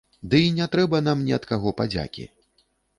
[0.29, 2.29] Ды і не трэба нам ні ад каго падзякі.